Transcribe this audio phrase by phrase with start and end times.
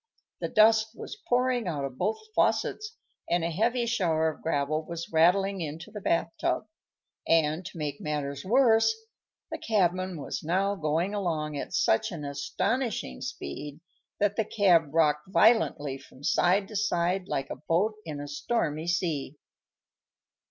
[0.39, 2.97] The dust was pouring out of both faucets,
[3.29, 6.65] and a heavy shower of gravel was rattling into the bath tub;
[7.27, 8.95] and, to make matters worse,
[9.51, 13.79] the cabman was now going along at such an astonishing speed
[14.19, 18.87] that the cab rocked violently from side to side, like a boat in a stormy
[18.87, 19.37] sea.